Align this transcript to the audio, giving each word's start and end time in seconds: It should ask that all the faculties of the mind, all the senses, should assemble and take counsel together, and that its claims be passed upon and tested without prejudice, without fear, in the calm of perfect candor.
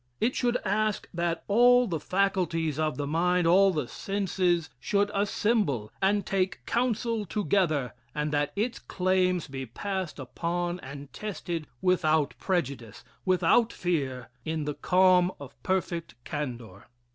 It 0.19 0.35
should 0.35 0.57
ask 0.65 1.07
that 1.13 1.43
all 1.47 1.85
the 1.85 1.99
faculties 1.99 2.79
of 2.79 2.97
the 2.97 3.05
mind, 3.05 3.45
all 3.45 3.71
the 3.71 3.87
senses, 3.87 4.67
should 4.79 5.11
assemble 5.13 5.91
and 6.01 6.25
take 6.25 6.65
counsel 6.65 7.23
together, 7.23 7.93
and 8.15 8.31
that 8.31 8.51
its 8.55 8.79
claims 8.79 9.47
be 9.47 9.67
passed 9.67 10.17
upon 10.17 10.79
and 10.79 11.13
tested 11.13 11.67
without 11.83 12.33
prejudice, 12.39 13.03
without 13.25 13.71
fear, 13.71 14.29
in 14.43 14.65
the 14.65 14.73
calm 14.73 15.31
of 15.39 15.53
perfect 15.61 16.15
candor. 16.23 16.87